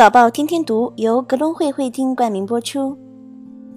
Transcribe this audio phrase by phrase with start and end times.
[0.00, 2.96] 早报天天读由格隆汇会听冠名播出。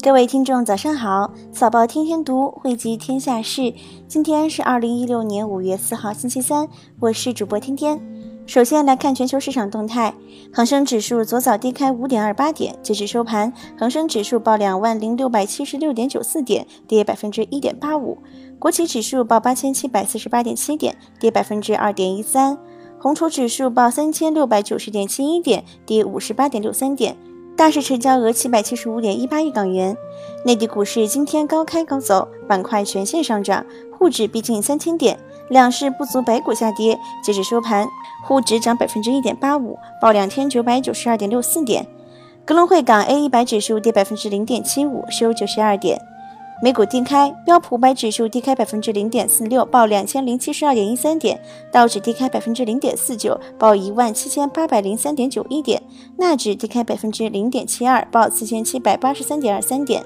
[0.01, 1.33] 各位听众，早上好！
[1.51, 3.73] 早报天天读汇集天下事。
[4.07, 6.65] 今天是二零一六年五月四号，星期三。
[7.01, 7.99] 我是主播天天。
[8.45, 10.13] 首先来看全球市场动态。
[10.53, 18.17] 恒生指数昨早低开五点二八点，截至收盘，恒生指数报两万零六百七十六点九四点，跌百分之一点八五。
[18.57, 22.57] 国企指数报八千七百四十八点七点，跌百分之二点一三。
[23.03, 27.17] 红筹指数报三千六百九十点七一点，跌五十八点六三点。
[27.57, 29.97] 大市成交额七百七十五点一八亿港元。
[30.45, 36.97] 内地股市今天高开高走，板块全线上涨，沪指逼近三千点，两市不足百股下跌。
[37.21, 37.89] 截止收盘，
[38.25, 41.85] 沪指涨百分之一点八五，报两千九百九十二点六四点。
[42.45, 45.99] 格隆汇港 A 一百指数跌百分之零点七五，收九十二点。
[46.63, 51.35] 美股低开，标普五百指数低开百分之零点四六，报两千零七十二点一三点；
[51.73, 55.81] 道指低开百分之零点四九，报一万七千八百零三点九一点；
[56.17, 60.05] 纳指低开百分之零点七二，报四千七百八十三点二三点。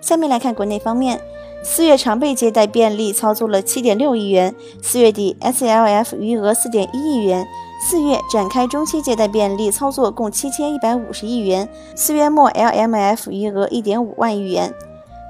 [0.00, 1.20] 下面来看国内方面，
[1.62, 7.46] 四月常备借贷便利操作了七点六亿元，四月底 SLF 余额四点一亿元，
[7.88, 14.74] 四月展开中期借贷便利操作共七千一百五十亿元，四月末 LMF 余额一点五万亿元。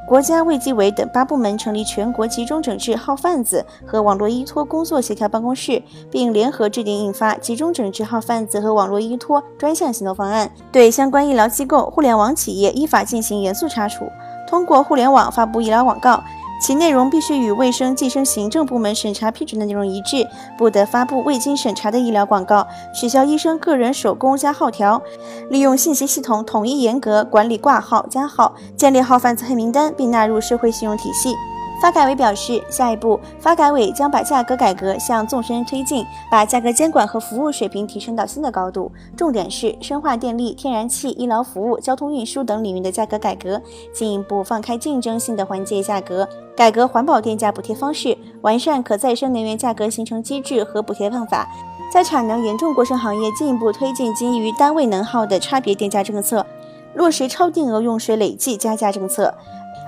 [0.06, 14.04] 国家卫计委等八部门成立全国集中整治号贩子和网络依托工作协调办公室，并联合制定印发《集中整治号贩子和网络依托专项行动方案》，对相关医疗机构、互联网企业依法进行严肃查处。
[14.46, 16.22] 通过互联网发布医疗广告。
[16.62, 20.24] 其内容必须与卫生计生行政部门审查批准的内容一致，
[20.56, 25.02] 不得发布未经审查的医疗广告，取消医生个人手工加号条，
[25.50, 31.34] 利用信息系统统一严格管理挂号加号，建立号贩子黑名单，并纳入社会信用体系。
[31.82, 38.92] 发改委表示，下一步，发改委将把价格改革向纵深推进，把价格监管和服务水平提升到新的高度。
[39.16, 43.60] 重点是深化电力、天然气、医疗服务、交通运输等领域的价格改革，
[43.92, 51.48] 进一步放开竞争性的环节价格，改革环保电价补贴方式，完善可再生能源价格形成机制和补贴办法，
[51.92, 56.46] 在产能严重过剩行业进一步推进基于单位能耗的差别电价政策，
[56.94, 59.34] 落实超定额用水累计加价政策。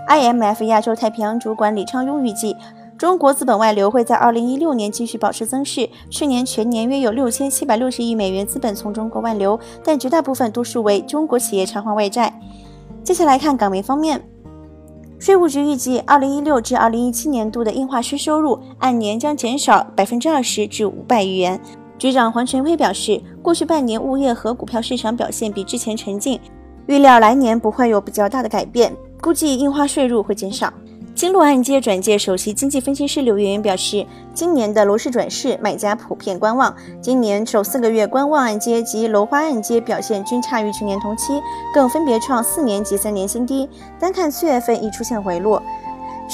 [0.09, 2.55] IMF 亚洲太平洋主管李昌镛预计，
[2.99, 5.89] 中国资本外流会在2016年继续保持增势。
[6.11, 12.39] 去年全年约有6760亿美元资本从中国外流，但绝大部分多数为中国企业偿还外债。
[13.03, 14.21] 接下来看港媒方面，
[15.19, 21.59] 税务局预计，2016至2017年度的印花税收入按年将减少20%至500亿元。
[21.97, 26.39] 局长黄全辉表示，过去半年物业和股票市场表现比之前沉静，
[26.87, 28.95] 预料来年不会有比较大的改变。
[29.25, 30.71] 估计印花税入会减少。
[31.15, 34.05] 金鹿按揭转介首席经济分析师刘媛媛表示，
[34.35, 36.77] 今年的楼市转势，买家普遍观望。
[37.01, 41.41] 今年首四个月，观望按揭及楼花按揭表现均差于去年同期，
[41.73, 43.67] 更分别创四年及三年新低。
[43.99, 45.63] 单看四月份已出现回落。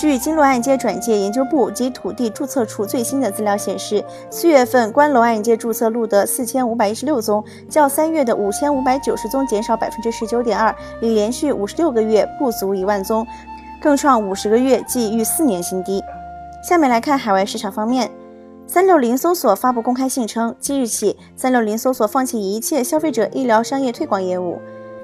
[0.01, 13.27] 据金鹿按揭转介研究部及土地注册处最新的资料显示，四月份官楼按揭注册录得四千五百一十六宗，较三月的五千五百九十宗减少百分之十九点二，已连续五十六个月不足一万宗，
[13.79, 16.03] 更创五十个月即逾四年新低。
[16.67, 18.11] 下面来看海外市场方面，
[18.67, 24.59] 三六零搜索发布公开信称，即日起，三六零搜索放弃一切消费者医疗商业推广业务。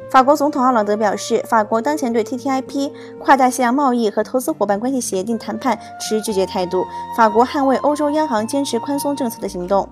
[0.09, 6.87] 法国总统奥朗德表示，法国当前对 TTIP 跨大西洋贸易和投资伙伴关系协定谈判持拒绝态度。
[7.17, 9.89] 法国捍卫欧洲央行坚持宽松政策的行动。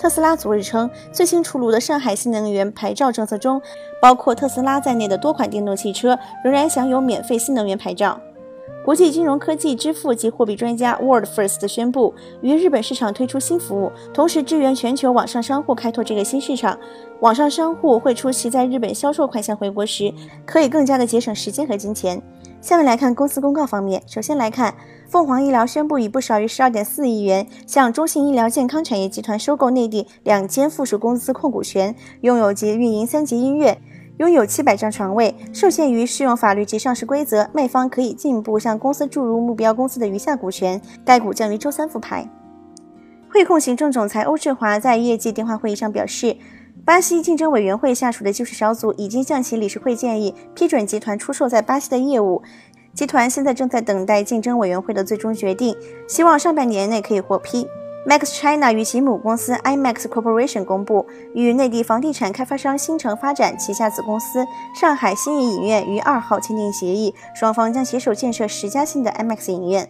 [0.00, 3.62] 特斯拉昨日称，最新出炉的上海新能源牌照政策中，
[4.00, 8.18] 包括特斯拉在内的多款电动汽车仍然享有免费新能源牌照。
[8.84, 16.76] 国际金融科技支付及货币专家 World First 宣布，于日本市场推出新服务，同时支援全球网上商户开拓这个新市场。
[17.20, 20.12] 网上商户会出其在日本销售款项回国时，
[20.44, 22.20] 可以更加的节省时间和金钱。
[22.60, 24.74] 下面来看公司公告方面，首先来看
[25.08, 33.80] 凤凰医疗宣布以不少于十二点四亿元向中信医疗健康产业集团收购内地两间附属公司控股权，拥有及运营三级医院。
[34.22, 40.80] 拥有七百张床位，受限于适用法律及上市规则，卖方可以进一步向公司注入目标公司的余下股权。
[41.04, 42.24] 该股将于周三复牌。
[43.32, 46.36] 汇控行政总裁欧志华在业绩电话会议上表示，
[46.84, 52.42] 巴西竞争委员会下属的技术小组已经向其理事会建议批准集团出售在巴西的业务，
[52.94, 55.74] 集团现在正在等待竞争委员会的最终决定，
[56.06, 57.66] 希望上半年内可以获批。
[58.04, 64.44] Max China 与其母公司 IMAX Corporation 公布，与内地房地产开发商新城发展旗下子公司
[64.74, 69.88] 上海新影影院于二号签订协议，双方将携手建设十家新的 IMAX 影院。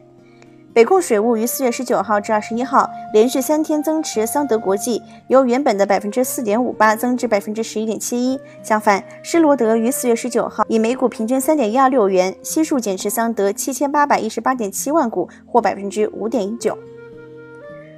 [0.74, 8.38] 北控水务于四月十九号至二十一号连续三天增持桑德国际，由原本的百分之四点五八增至百分之十一点七一。
[8.62, 16.76] 相反，施罗德于四月十九号以每股平均三点一二六元悉数减持桑德七千八百一十八点七万股，或百分之五点一九。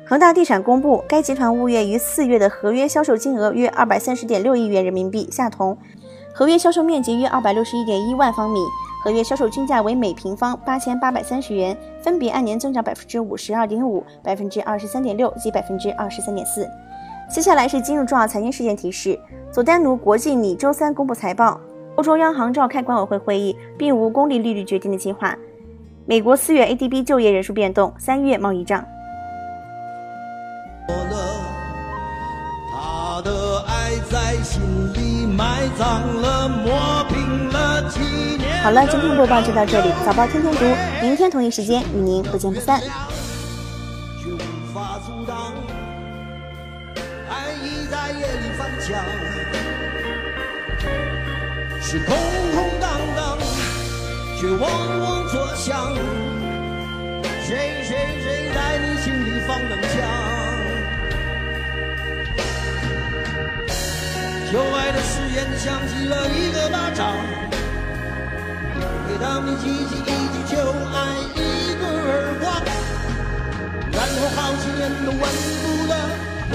[0.07, 5.79] 恒大地产公布，该集团物业于四月的合约销售金额约二百三十点六亿元人民币，下同，
[6.35, 8.61] 合约销售面积约二百六十一点一万方米。
[9.03, 16.69] 合约销售均价为每平方八千八百三十元，分别按年增长百分之五十二点五、百分之二十三点六及百分之二十三点四。
[17.31, 19.19] 接下来是今日重要财经事件提示：
[19.51, 21.59] 佐丹奴国际拟周三公布财报；
[21.97, 25.35] 欧洲央行召开管委会会议，并无公利利率决定的计划；
[26.05, 28.85] 美国四月 ADP 就业人数变动，三月贸易账。
[33.15, 34.61] 他的爱在心
[34.93, 37.81] 里埋葬了，磨平了
[38.61, 39.93] 好了，今天播报就到这里。
[40.05, 40.65] 早报天天读，
[41.01, 42.81] 明天同一时间与您不见不散。
[51.81, 52.17] 是空
[52.53, 53.39] 空荡荡，
[54.41, 55.95] 却嗡嗡作响。
[57.47, 59.79] 谁谁谁在你心里放冷
[64.55, 67.13] 旧爱的誓言响起了一个巴掌。
[69.21, 70.57] 当你记起一句旧
[70.95, 70.97] 爱，
[71.35, 72.63] 一个耳光，
[73.91, 75.93] 然后好几年都闻不得、
[76.53, 76.55] 闻